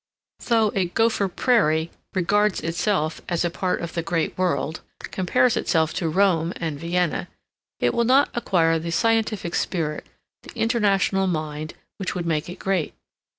Though 0.47 0.71
a 0.73 0.85
Gopher 0.85 1.27
Prairie 1.27 1.91
regards 2.15 2.61
itself 2.61 3.21
as 3.29 3.45
a 3.45 3.51
part 3.51 3.81
of 3.81 3.93
the 3.93 4.01
Great 4.01 4.35
World, 4.35 4.81
compares 4.99 5.55
itself 5.55 5.93
to 5.93 6.09
Rome 6.09 6.53
and 6.55 6.79
Vienna, 6.79 7.27
it 7.79 7.93
will 7.93 8.03
not 8.03 8.29
acquire 8.33 8.79
the 8.79 8.89
scientific 8.89 9.53
spirit, 9.53 10.07
the 10.41 10.53
international 10.59 11.27
mind, 11.27 11.75
which 11.97 12.15
would 12.15 12.25
make 12.25 12.49
it 12.49 12.57
great. 12.57 12.95